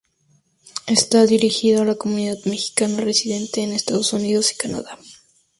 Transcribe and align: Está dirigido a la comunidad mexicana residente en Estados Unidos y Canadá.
Está 0.87 1.27
dirigido 1.27 1.83
a 1.83 1.85
la 1.85 1.93
comunidad 1.93 2.39
mexicana 2.45 3.01
residente 3.01 3.61
en 3.61 3.71
Estados 3.71 4.13
Unidos 4.13 4.51
y 4.51 4.57
Canadá. 4.57 4.97